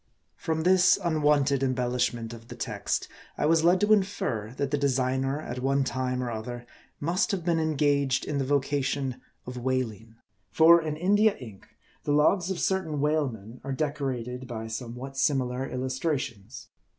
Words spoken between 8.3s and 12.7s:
the vocation of whaling. For, in India ink, the logs of